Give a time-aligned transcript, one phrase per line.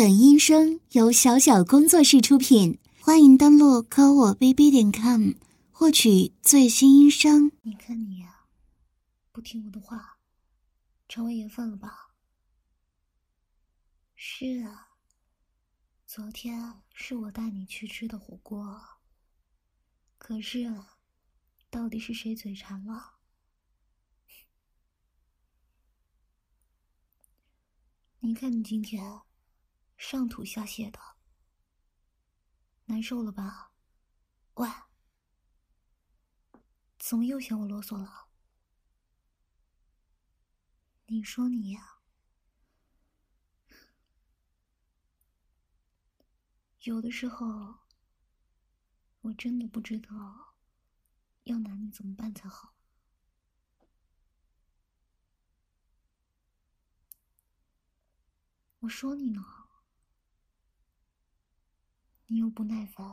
[0.00, 5.32] 本音声由小小工作室出品，欢迎登录科我 bb 点 com
[5.70, 7.52] 获取最新音声。
[7.60, 8.46] 你看你呀，
[9.30, 10.16] 不听我的话，
[11.06, 12.14] 肠胃炎犯了吧？
[14.16, 14.88] 是啊，
[16.06, 18.80] 昨天是我带你去吃的火锅，
[20.16, 20.74] 可是
[21.68, 23.16] 到底是谁嘴馋了？
[28.20, 29.20] 你看你今天
[30.00, 30.98] 上吐下泻的，
[32.86, 33.70] 难受了吧？
[34.54, 34.66] 喂，
[36.98, 38.28] 怎么又嫌我啰嗦了？
[41.04, 41.98] 你说你呀，
[46.80, 47.80] 有的时候
[49.20, 50.56] 我真的不知道
[51.44, 52.74] 要拿你怎么办才好。
[58.78, 59.59] 我说你呢，
[62.32, 63.04] 你又不耐烦。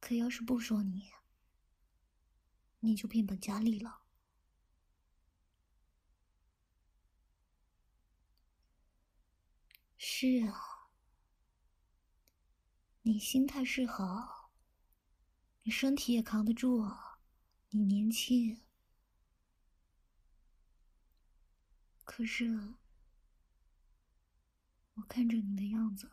[0.00, 1.12] 可要是不说你，
[2.80, 4.00] 你就变本加厉了。
[9.98, 10.88] 是啊，
[13.02, 14.50] 你心态是好，
[15.64, 16.90] 你身体也扛得住，
[17.68, 18.62] 你年轻。
[22.02, 22.76] 可是。
[24.96, 26.08] 我看着你的样子，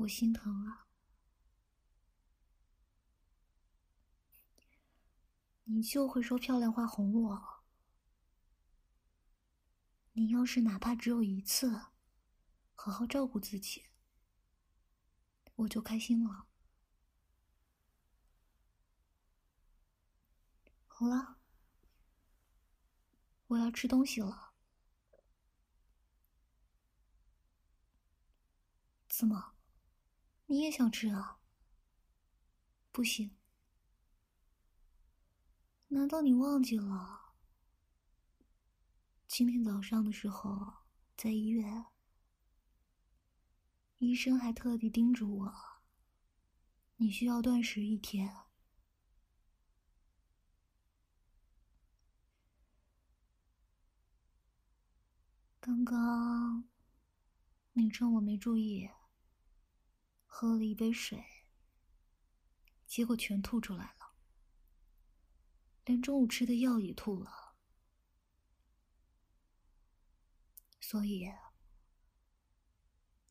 [0.00, 0.86] 我心疼啊！
[5.64, 7.62] 你就会说漂亮话哄我。
[10.12, 11.70] 你要是哪怕只有一次，
[12.74, 13.90] 好好照顾自己，
[15.56, 16.46] 我就开心了。
[20.86, 21.36] 好了，
[23.48, 24.54] 我要吃东西了。
[29.08, 29.54] 怎么，
[30.50, 31.38] 你也想吃啊？
[32.90, 33.36] 不行，
[35.86, 37.36] 难道你忘记了？
[39.28, 40.78] 今天早上的时候
[41.16, 41.86] 在医院，
[43.98, 45.54] 医生还特地叮嘱我，
[46.96, 48.34] 你需要断食一天。
[55.60, 56.64] 刚刚
[57.74, 58.90] 你趁我没注意。
[60.40, 61.22] 喝了一杯水，
[62.86, 64.14] 结果全吐出来了，
[65.84, 67.54] 连中午吃的药也吐了。
[70.80, 71.30] 所以，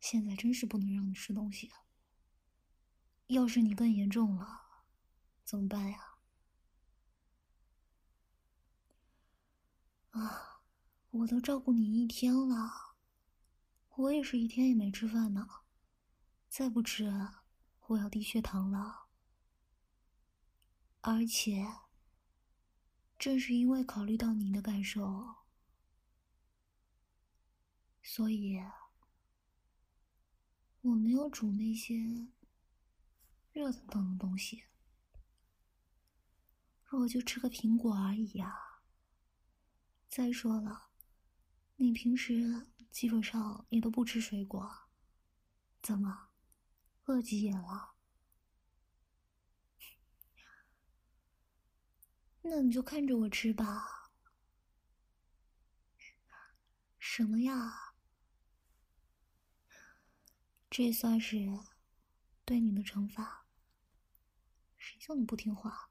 [0.00, 1.86] 现在真是不能让你吃东西啊。
[3.28, 4.82] 要是你更严重了，
[5.44, 6.18] 怎么办呀？
[10.10, 10.64] 啊，
[11.10, 12.96] 我都照顾你一天了，
[13.90, 15.65] 我也是一天也没吃饭呢。
[16.56, 17.12] 再不吃，
[17.86, 19.08] 我要低血糖了。
[21.02, 21.66] 而且，
[23.18, 25.34] 正是因为考虑到你的感受，
[28.02, 28.58] 所以
[30.80, 31.94] 我没有煮那些
[33.52, 34.64] 热腾腾的东西。
[36.90, 38.80] 我就吃个苹果而已呀。
[40.08, 40.88] 再说了，
[41.74, 44.88] 你平时基本上也都不吃水果，
[45.82, 46.25] 怎么？
[47.06, 47.94] 饿急眼了，
[52.42, 54.10] 那你就看着我吃吧。
[56.98, 57.94] 什么呀？
[60.68, 61.36] 这算是
[62.44, 63.46] 对你的惩罚？
[64.76, 65.90] 谁叫你不听话？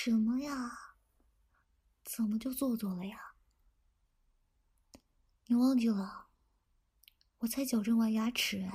[0.00, 0.94] 什么呀？
[2.04, 3.34] 怎么就做作了呀？
[5.46, 6.28] 你忘记了？
[7.38, 8.70] 我才矫正完牙齿，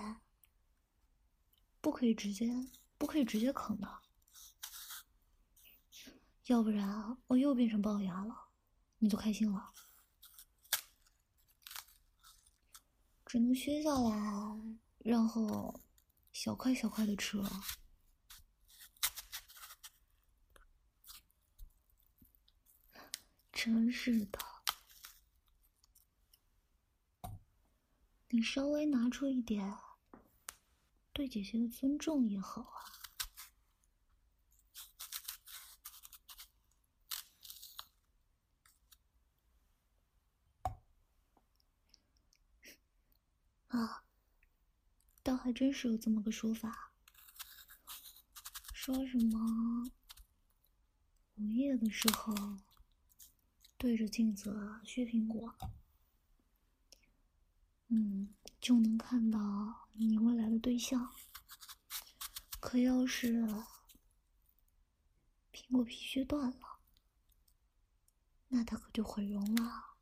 [1.79, 2.51] 不可以直接，
[2.97, 4.01] 不可以直接啃的，
[6.47, 8.49] 要不然我又变成龅牙了，
[8.97, 9.71] 你就开心了。
[13.25, 15.79] 只能削下来，然后
[16.33, 17.49] 小块小块的吃了。
[23.63, 24.39] 真是的，
[28.27, 29.73] 你稍微拿出一点，
[31.13, 32.91] 对姐姐的尊重也好啊。
[43.69, 44.03] 啊，
[45.23, 46.91] 倒还真是有这么个说法，
[48.73, 49.89] 说什么
[51.35, 52.35] 午夜的时候
[53.83, 55.53] 对着镜子削苹果，
[57.89, 61.13] 嗯，就能看到你未来的对象。
[62.61, 63.45] 可要是
[65.51, 66.79] 苹果皮削断了，
[68.47, 69.97] 那他可就毁容了。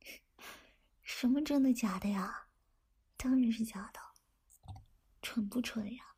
[1.02, 2.48] 什么真的假的呀？
[3.16, 4.00] 当然是假的，
[5.22, 6.11] 蠢不蠢呀？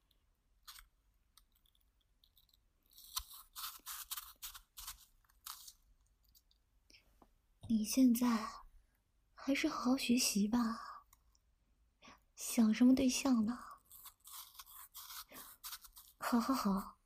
[7.85, 8.49] 你现在
[9.35, 11.05] 还是好好学习吧。
[12.35, 13.59] 想什么对象呢？
[16.17, 16.97] 好好好，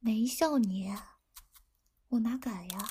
[0.00, 0.92] 没笑你，
[2.08, 2.88] 我哪敢呀？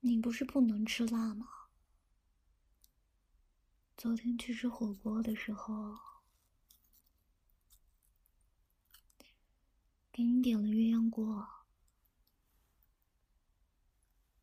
[0.00, 1.46] 你不是不能吃辣吗？
[4.06, 5.98] 昨天去吃火锅的时候，
[10.12, 11.44] 给你点了鸳鸯锅，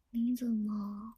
[0.09, 1.15] 你怎么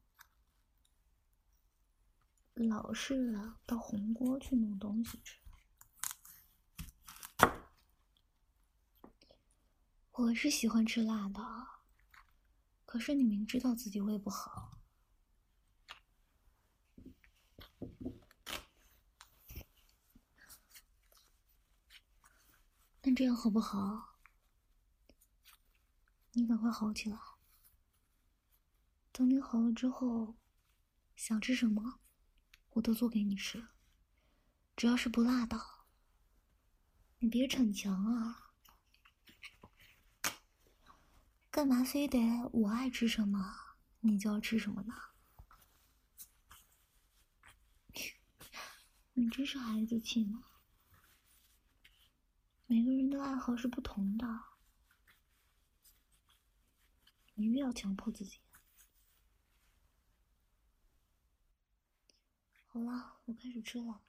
[2.53, 3.33] 老是
[3.65, 5.39] 到红锅去弄东西吃？
[10.12, 11.42] 我是喜欢吃辣的。
[12.86, 14.77] 可是你明知道自己胃不好，
[23.15, 24.17] 这样好不好？
[26.33, 27.17] 你赶快好起来。
[29.13, 30.35] 等你好了之后，
[31.15, 32.01] 想吃什么，
[32.71, 33.69] 我都做给你吃，
[34.75, 35.57] 只要是不辣的。
[37.19, 38.51] 你别逞强啊！
[41.50, 42.19] 干嘛非得
[42.51, 44.94] 我爱吃什么，你就要吃什么呢？
[49.13, 50.44] 你真是孩子气呢。
[52.67, 54.25] 每个人的爱好是不同的，
[57.35, 58.39] 没必要强迫自己。
[62.67, 64.05] 好了，我开始吃了。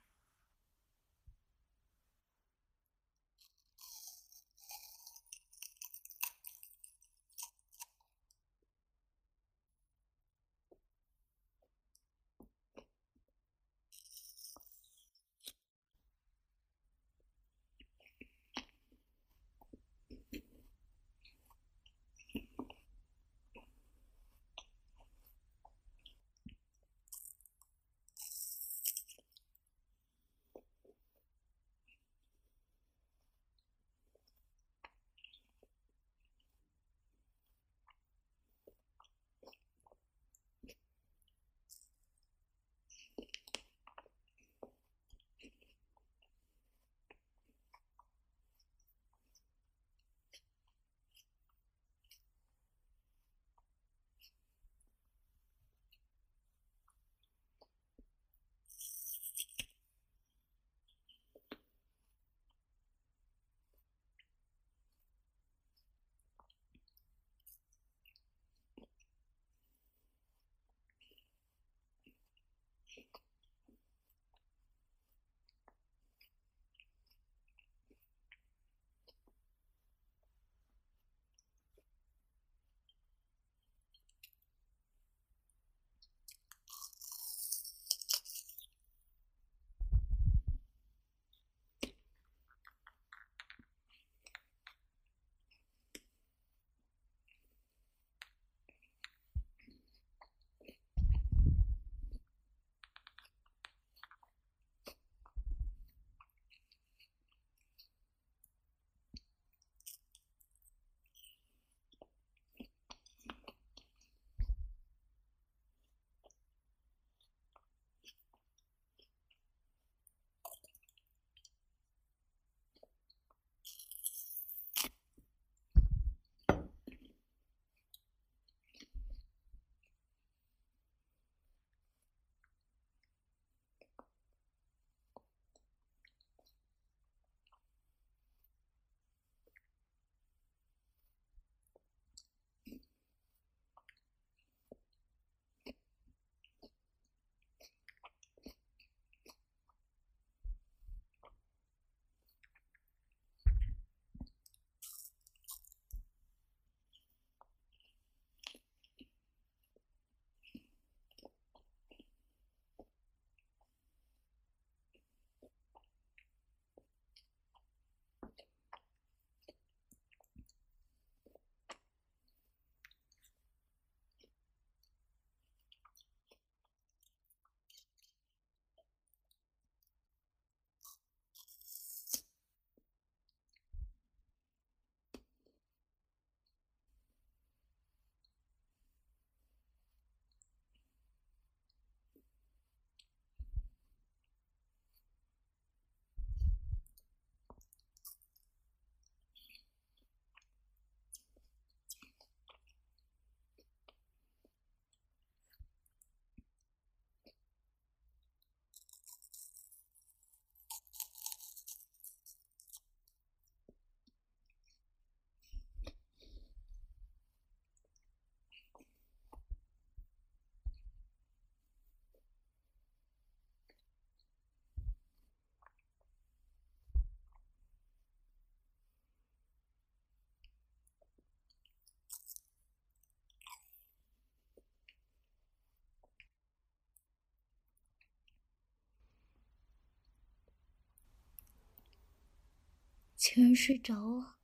[243.29, 244.37] 竟然睡着了，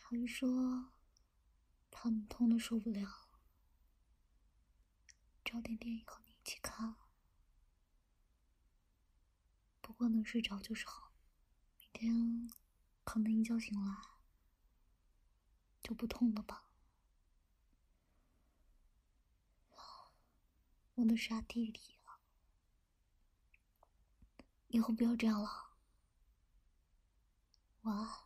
[0.00, 0.90] 还说
[1.92, 3.28] 他们痛的受不了，
[5.44, 6.96] 找点电影和你一起看。
[9.80, 11.12] 不过能睡着就是好，
[11.78, 12.50] 明天
[13.04, 13.96] 可能一觉醒来
[15.80, 16.68] 就不痛了吧。
[20.96, 21.93] 我的傻弟弟，
[24.74, 25.48] 以后不要这样了。
[27.82, 28.23] 晚安。